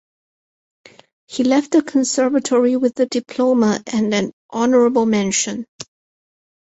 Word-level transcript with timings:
He 1.27 1.43
left 1.43 1.69
the 1.69 1.83
Conservatory 1.83 2.75
with 2.75 2.99
a 2.99 3.05
diploma 3.05 3.83
and 3.85 4.11
an 4.15 4.31
Honorable 4.49 5.05
Mention. 5.05 5.67